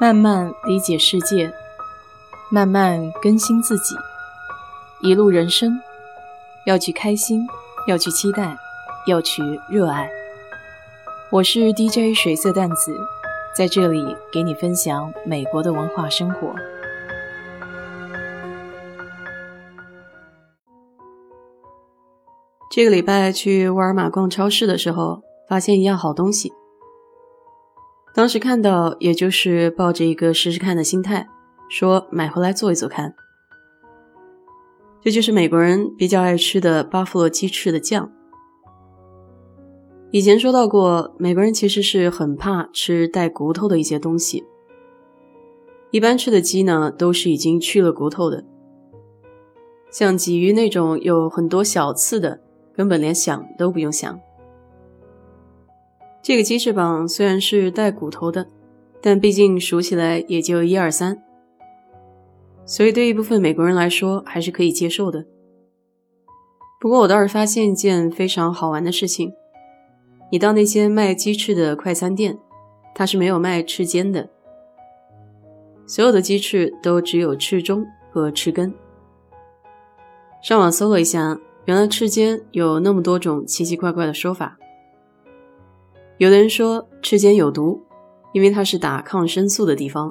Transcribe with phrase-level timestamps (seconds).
[0.00, 1.52] 慢慢理解世界，
[2.50, 3.94] 慢慢更新自己。
[5.02, 5.78] 一路人生，
[6.64, 7.46] 要去开心，
[7.86, 8.56] 要去期待，
[9.06, 10.10] 要去热爱。
[11.30, 12.98] 我是 DJ 水色淡子，
[13.54, 16.54] 在这里给你分享美国的文化生活。
[22.70, 26.50] 这个礼拜去沃尔玛逛超市的时候，发现一样好东西。
[28.12, 31.28] 当时看到，也就是抱着一个试试看的心态，
[31.68, 33.14] 说买回来做一做看。
[35.02, 38.10] 这就是美国人比较爱吃的巴夫洛鸡翅的酱。
[40.10, 44.44] 以前说到过，美国人其实是很怕吃带骨头的一些东西。
[45.92, 48.44] 一般吃的鸡呢，都是已经去了骨头的，
[49.90, 52.40] 像鲫鱼那种有很多小刺的，
[52.74, 54.20] 根本连想都不用想。
[56.22, 58.46] 这个鸡翅膀虽然是带骨头的，
[59.00, 61.22] 但毕竟数起来也就一二三，
[62.66, 65.24] 所以对一部分美国人来说还是可以接受的。
[66.78, 69.32] 不过我倒是发现一件非常好玩的事情：
[70.30, 72.38] 你到那些卖鸡翅的快餐店，
[72.94, 74.28] 它是没有卖翅尖的，
[75.86, 78.74] 所有的鸡翅都只有翅中和翅根。
[80.42, 84.58] 上网搜了一下，原来翅尖有那么多种奇奇怪怪的说法。
[86.20, 87.80] 有的人说翅尖有毒，
[88.34, 90.10] 因为它是打抗生素的地方；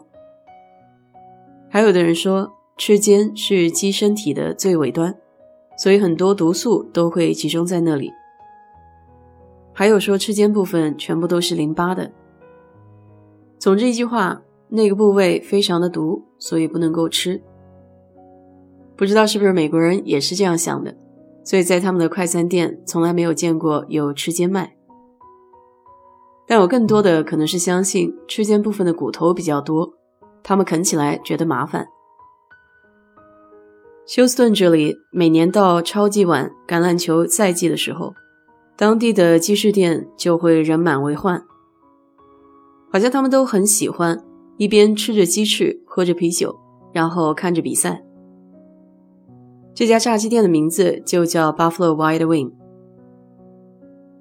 [1.69, 5.15] 还有的人说翅尖是鸡身体的最尾端，
[5.77, 8.09] 所以很多毒素都会集中在那里；
[9.71, 12.11] 还有说翅尖部分全部都是淋巴的。
[13.59, 17.39] 总之一句话，那个部位非常的毒，所以不能够吃。
[18.97, 20.97] 不知道是不是美国人也是这样想的，
[21.43, 24.75] 所以在他们的快餐店从来没有见过有翅尖卖。
[26.49, 29.93] 但我更多的可能是相信翅尖部分的骨头比较多，
[30.41, 31.87] 他们啃起来觉得麻烦。
[34.07, 38.15] 休斯顿这里每年到超级碗橄榄球赛季的时候，
[38.75, 41.39] 当地的鸡翅店就会人满为患，
[42.91, 44.19] 好像他们都很喜欢
[44.57, 46.59] 一边吃着鸡翅，喝着啤酒，
[46.91, 48.03] 然后看着比赛。
[49.75, 52.51] 这家炸鸡店的名字就叫 Buffalo Wild Wing。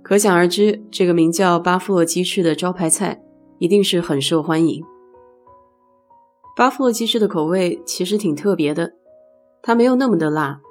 [0.09, 3.23] 可想而知，这个名叫巴夫洛鸡翅的招牌菜
[3.59, 4.83] 一定是很受欢迎。
[6.57, 8.95] 巴夫洛鸡翅的口味其实挺特别的，
[9.61, 10.63] 它没有那么的辣，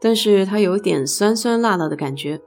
[0.00, 2.40] 但是它有点酸酸辣辣的感觉。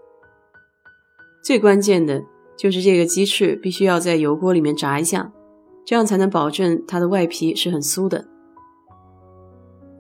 [1.43, 2.25] 最关键的
[2.57, 5.31] 就是这个鸡翅必须要在油锅里面炸一下，
[5.85, 8.25] 这样才能保证它的外皮是很酥的。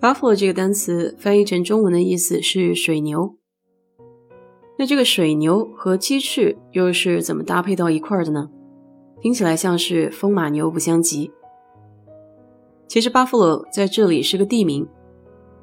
[0.01, 3.35] 巴夫洛这个单词翻译成中文的意思是水牛。
[4.79, 8.49] 那这个水牛和鸡翅又是怎么搭配到一块儿的呢？
[9.19, 11.33] 听起来像是风马牛不相及。
[12.87, 14.87] 其实，Buffalo 在这里是个地名，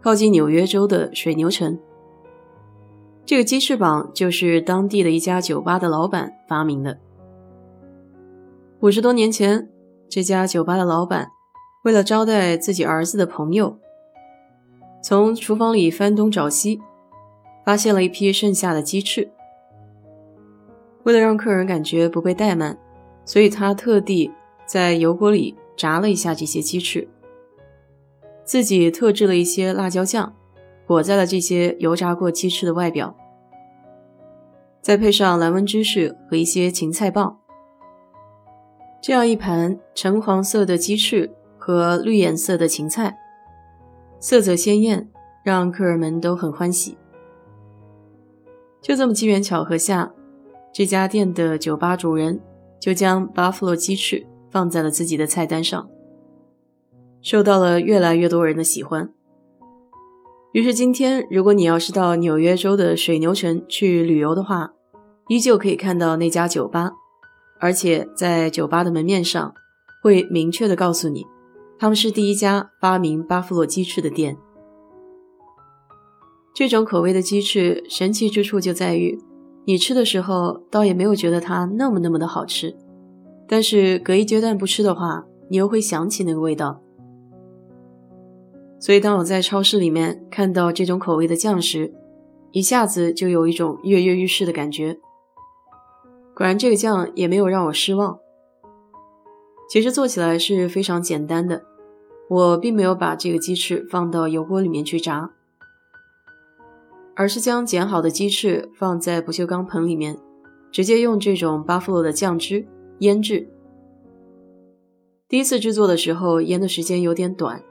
[0.03, 1.79] 靠近纽约州的水牛城。
[3.25, 6.99] 这个鸡翅膀就是当地的一家酒吧的老板发明的。
[8.81, 9.71] 五十多年前，
[10.11, 11.29] 这家酒吧的老板
[11.85, 13.79] 为了招待自己儿子的朋友，
[15.03, 16.83] 从厨房里翻东找西。
[17.67, 19.29] 发现了一批剩下的鸡翅，
[21.03, 22.79] 为了让客人感觉不被怠慢，
[23.25, 24.31] 所以他特地
[24.65, 27.09] 在油锅里炸了一下这些鸡翅，
[28.45, 30.33] 自己特制了一些辣椒酱，
[30.87, 33.17] 裹在了这些油炸过鸡翅的外表，
[34.81, 37.37] 再配上蓝纹芝士和一些芹菜棒，
[39.03, 43.19] 这样一盘橙黄色的鸡翅和绿颜色的芹菜，
[44.21, 45.11] 色泽鲜艳，
[45.43, 46.97] 让客人们都很欢喜。
[48.87, 50.13] 就这么机缘巧合下，
[50.73, 52.41] 这家店的酒吧主人
[52.79, 55.91] 就将巴夫洛鸡翅放在了自己的菜单上，
[57.21, 59.13] 受到了越来越多人的喜欢。
[60.53, 64.71] 于是今天，如果你要是到纽约州的水牛城去旅游的话，
[65.27, 66.93] 依旧可以看到那家酒吧，
[67.59, 69.53] 而且在酒吧的门面上
[70.01, 71.27] 会明确的告诉你，
[71.77, 74.37] 他们是第一家发明巴夫洛鸡翅的店。
[76.57, 79.19] 这种口味的鸡翅神奇之处就在于，
[79.67, 82.75] 你吃的时候倒也没有觉得它那么那么的好吃，
[83.47, 86.81] 但是隔一阶段不吃的话，你又会想起那个味道。
[88.81, 91.93] 所以当我在超市里面看到这种口味的酱时，
[92.53, 94.99] 一下子就有一种跃跃欲试的感觉。
[96.35, 98.19] 果然，这个酱也没有让我失望。
[99.69, 101.67] 其实做起来是非常简单的，
[102.31, 105.33] 我并没有把这个鸡翅放到油锅里面去炸。
[107.17, 110.17] 而是将剪好的鸡翅放在不锈钢盆里面，
[110.71, 112.67] 直接用这种巴夫洛的酱汁
[112.99, 113.49] 腌制。
[115.27, 117.63] 第一次制作的时候腌的时间有点短，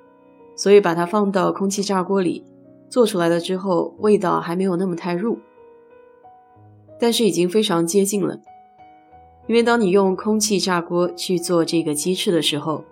[0.55, 2.43] 所以把它放到空气炸锅里
[2.89, 5.37] 做出来了之后，味道还没有那么太入，
[6.99, 8.41] 但是已经非常接近了。
[9.47, 12.83] 因为当你用空气炸锅去做这个鸡翅的时候，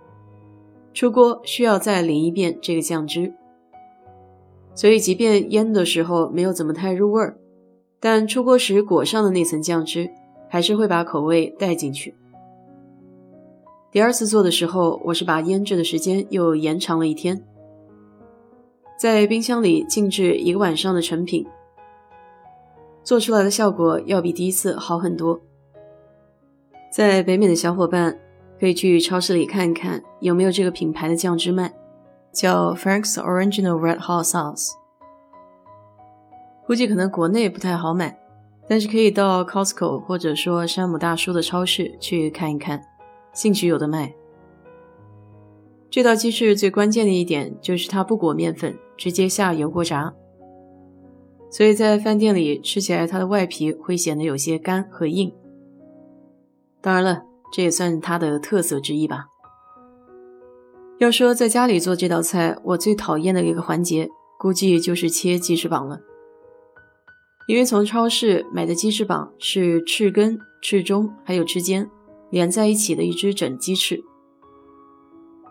[0.93, 3.33] 出锅需要再淋一遍这个酱汁，
[4.75, 7.37] 所以即便腌的时候没有怎么太入味儿，
[7.99, 10.09] 但出锅时裹上的那层酱汁
[10.49, 12.15] 还是会把口味带进去。
[13.91, 17.43] 第二次做的时候，我是把腌制的时间又延长了一天，
[18.97, 21.45] 在冰箱里静置一个晚上的成品，
[23.03, 25.39] 做出来的效果要比第一次好很多。
[26.91, 28.19] 在北美的小伙伴
[28.59, 31.73] 可以去超市里看一看有没有这个品牌的酱汁卖，
[32.33, 34.71] 叫 Frank's Original Red Hot Sauce。
[36.65, 38.17] 估计可能国内不太好买，
[38.67, 42.81] 但是可以到 Costco 或者说山姆大叔的超市去看一看，
[43.33, 44.13] 兴许有的卖。
[45.89, 50.13] 这道鸡翅最关键的一点就是它不裹面粉，直接下油锅炸，
[51.51, 55.31] 所以在饭店里吃起来它的外皮会显得有些干和硬。
[56.81, 59.27] 当然了，这也算它的特色之一吧。
[60.99, 64.09] 要说在家里做这道菜，我最讨厌的一个环节，
[64.39, 65.99] 估计就是切鸡翅膀了。
[67.47, 71.89] 因为从超市买的鸡翅膀是翅根、翅中还有翅尖
[72.29, 74.01] 连在一起的一只整鸡翅，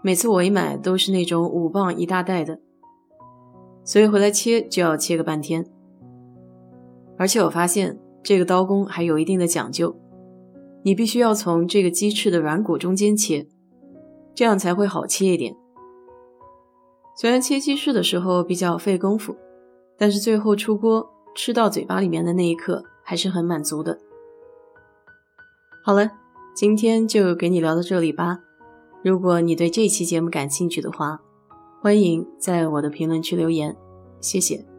[0.03, 2.61] 每次我一买都是那种五磅一大袋的，
[3.85, 5.67] 所以回来切就要切个半天。
[7.19, 9.94] 而且我发现这个刀工还有一定的讲究。
[10.85, 13.47] 你必须要从这个鸡翅的软骨中间切，
[14.34, 15.56] 这样才会好切一点。
[17.17, 19.37] 虽然切鸡翅的时候比较费功夫，
[19.99, 23.99] 但是最后出锅吃到嘴巴里面的那一刻还是很满足的。
[25.84, 26.11] 好了，
[26.55, 28.38] 今天就给你聊到这里吧。
[29.05, 31.20] 如果你对这期节目感兴趣的话，
[31.82, 33.76] 欢迎在我的评论区留言，
[34.20, 34.72] 谢谢。